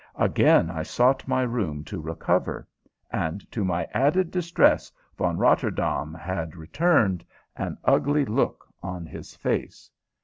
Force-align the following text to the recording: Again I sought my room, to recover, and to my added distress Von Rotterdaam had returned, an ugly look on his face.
Again 0.17 0.71
I 0.71 0.81
sought 0.81 1.27
my 1.27 1.43
room, 1.43 1.83
to 1.83 2.01
recover, 2.01 2.67
and 3.11 3.39
to 3.51 3.63
my 3.63 3.87
added 3.93 4.31
distress 4.31 4.91
Von 5.15 5.37
Rotterdaam 5.37 6.15
had 6.17 6.55
returned, 6.55 7.23
an 7.55 7.77
ugly 7.85 8.25
look 8.25 8.65
on 8.81 9.05
his 9.05 9.35
face. 9.35 9.91